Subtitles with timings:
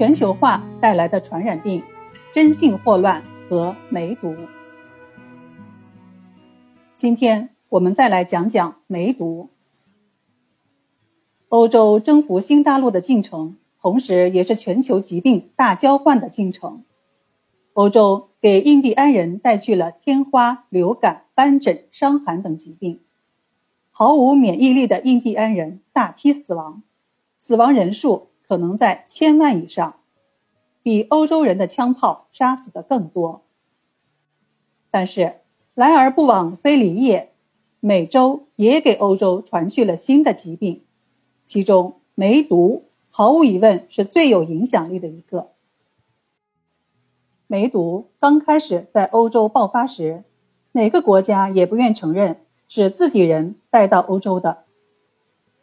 [0.00, 1.82] 全球化带来的传染病、
[2.32, 4.34] 真性霍乱和梅毒。
[6.96, 9.50] 今天我们再来讲讲梅毒。
[11.50, 16.82] 欧洲征服新大陆的进程，同时也是全球疾病大交换的进程。
[17.74, 23.00] 欧洲给印第安人带去了天花、流感、斑疹、伤寒等疾病，
[23.90, 26.82] 毫无免疫力的印第安人大批死亡，
[27.38, 28.29] 死亡人数。
[28.50, 30.00] 可能在千万以上，
[30.82, 33.44] 比欧洲人的枪炮杀死的更多。
[34.90, 35.36] 但是
[35.74, 37.32] 来而不往非礼也，
[37.78, 40.82] 美洲也给欧洲传去了新的疾病，
[41.44, 45.52] 其中梅毒毫无疑问是最有影响力的一个。
[47.46, 50.24] 梅毒刚开始在欧洲爆发时，
[50.72, 54.64] 哪个国家也不愿承认是自己人带到欧洲的。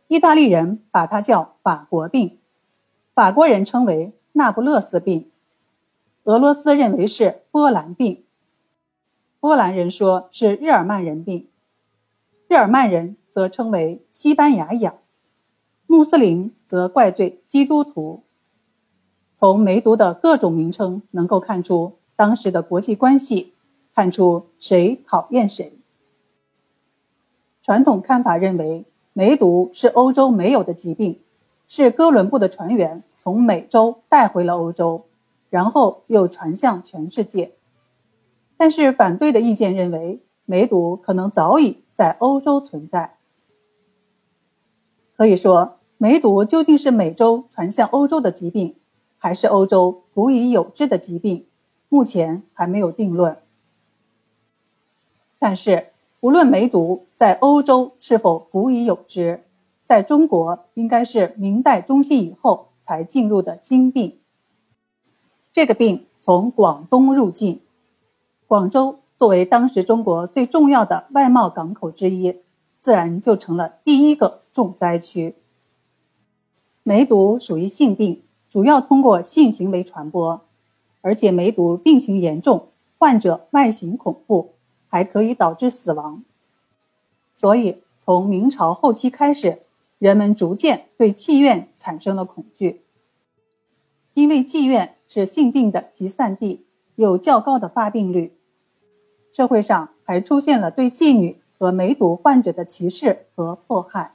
[0.07, 2.36] 意大利人把它叫法国病。
[3.17, 5.31] 法国人称为那不勒斯病，
[6.25, 8.23] 俄罗斯认为是波兰病，
[9.39, 11.47] 波兰人说是日耳曼人病，
[12.47, 14.99] 日耳曼人则称为西班牙痒，
[15.87, 18.21] 穆斯林则怪罪基督徒。
[19.33, 23.55] 从梅毒的各种名称能够看出当时的国际关系，
[23.95, 25.73] 看出谁讨厌谁。
[27.63, 31.19] 传统看法认为梅毒是欧洲没有的疾病。
[31.67, 35.05] 是哥伦布的船员从美洲带回了欧洲，
[35.49, 37.51] 然后又传向全世界。
[38.55, 43.17] 但是反对的意见认为，梅毒可能早已在欧洲存在。
[45.15, 48.75] 可以说，梅毒究竟是美洲传向欧洲的疾病，
[49.17, 51.45] 还是欧洲古已有之的疾病，
[51.89, 53.37] 目前还没有定论。
[55.37, 55.87] 但是，
[56.19, 59.43] 无论梅毒在欧洲是否古已有之，
[59.87, 64.19] 在中国，应该是明代中期以后才进入的新病。
[65.53, 67.61] 这个病从广东入境，
[68.47, 72.35] 广州作为当时中国最重要的外贸港口之一，
[72.81, 75.35] 自然就成了第一个重灾区。
[76.83, 80.41] 梅毒属于性病，主要通过性行为传播，
[80.99, 82.67] 而且梅毒病情严重，
[82.99, 84.55] 患者外形恐怖，
[84.89, 86.25] 还可以导致死亡。
[87.31, 89.61] 所以，从明朝后期开始。
[89.99, 92.81] 人们逐渐对妓院产生了恐惧，
[94.13, 96.65] 因为妓院是性病的集散地，
[96.95, 98.37] 有较高的发病率。
[99.33, 104.13] 社会上还出现了对妓女和梅毒患者的歧视和迫害。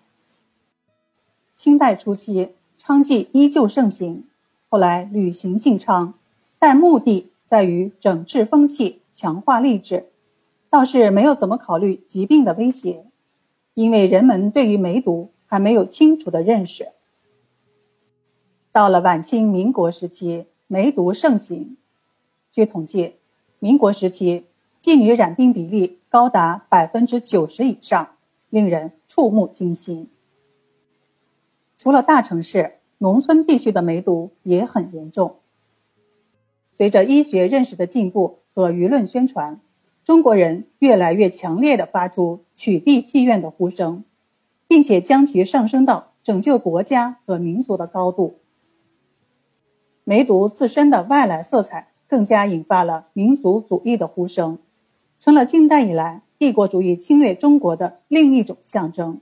[1.56, 4.24] 清代初期，娼妓依旧盛行，
[4.68, 6.12] 后来旅行性娼，
[6.60, 10.10] 但目的在于整治风气、强化吏治，
[10.70, 13.06] 倒是没有怎么考虑疾病的威胁，
[13.74, 15.30] 因为人们对于梅毒。
[15.52, 16.92] 还没有清楚的认识。
[18.72, 21.76] 到了晚清民国时期，梅毒盛行。
[22.50, 23.16] 据统计，
[23.58, 24.46] 民国时期
[24.80, 28.16] 妓女染病比例高达百分之九十以上，
[28.48, 30.08] 令人触目惊心。
[31.76, 35.36] 除了大城市，农村地区的梅毒也很严重。
[36.72, 39.60] 随着医学认识的进步和舆论宣传，
[40.02, 44.04] 中国人越来越强烈的发出取缔妓院的呼声。
[44.72, 48.38] 并且将其上升到拯救国家和民族的高度。
[50.02, 54.58] 梅毒自身的外来色彩更加引发了民族主义的呼声，
[55.20, 59.20] 成了近代以来帝国主义侵略中国的另一种象征。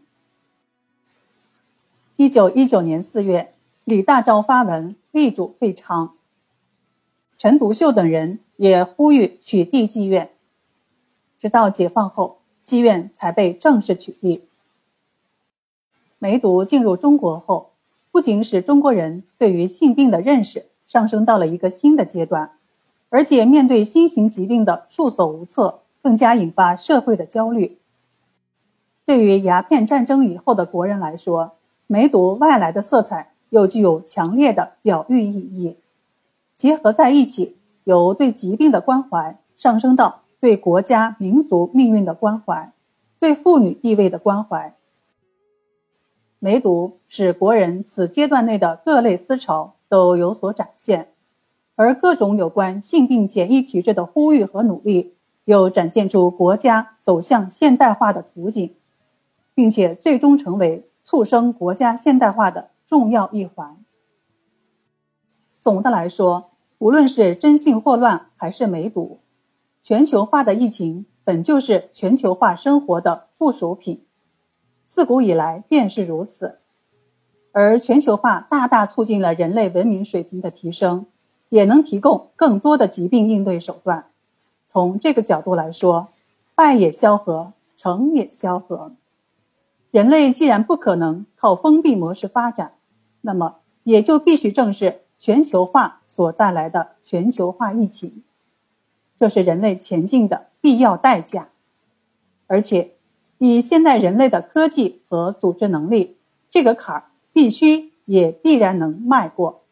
[2.15, 6.11] 一九一九年四月，李大钊发文力主废娼，
[7.37, 10.31] 陈独秀等人也呼吁取缔妓院。
[11.41, 14.43] 直到解放后，妓院才被正式取缔。
[16.23, 17.71] 梅毒进入中国后，
[18.13, 22.53] 不仅使中国人对于性病的认识上升到了一个新的阶段，
[23.09, 27.79] 而且面对新型疾病的束手无策，更加引发社会的焦虑。
[29.07, 31.53] 对于鸦片战争以后的国人来说，
[31.87, 35.79] 梅毒外来的色彩又具有强烈的表喻意义，
[36.55, 42.73] 结合在一起，由对疾病的关怀上升到对国家民族命运的关怀，
[43.19, 44.75] 对妇女地位的关怀。
[46.43, 51.13] 梅毒使国人此阶段内的各类思潮都有所展现，
[51.75, 58.75] 而各种有关性病检疫体制的呼吁和努力，又展现出国家走向现代化的图景，
[59.55, 63.77] 并且最终成为促生国家现代化的重要一环。
[65.61, 69.21] 总的来说，无论是真性霍乱还是梅毒，
[69.83, 74.07] 全球化的疫情本就是全球化生活的附属品。
[74.91, 76.59] 自古以来便是如此。
[77.53, 81.07] 而全球化大大促进了人类文明水平的提升，
[81.49, 84.11] 也能提供更多的疾病应对手段。
[84.67, 86.09] 从这个角度来说，
[86.57, 88.91] 败也萧何，成也萧何。
[89.93, 92.73] 人类既然不可能靠封闭模式发展，
[93.21, 98.25] 那么也就必须正视全球化所带来的全球化疫情，
[99.17, 101.51] 这是人类前进的必要代价。
[102.49, 102.95] 而且，
[103.43, 106.19] 以现代人类的科技和组织能力，
[106.51, 109.65] 这个坎儿必须也必然能迈过。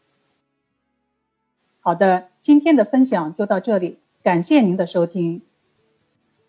[1.81, 5.43] 好的，今天的分享就到这里，感谢您的收听。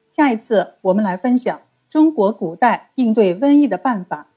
[0.09, 1.61] 下一次我们来分享。
[1.89, 4.27] 中国古代应对瘟疫的办法，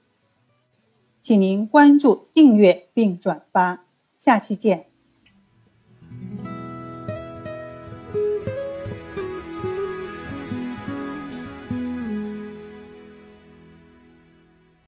[1.22, 3.84] 请您关注、订阅并转发，
[4.18, 4.91] 下期见。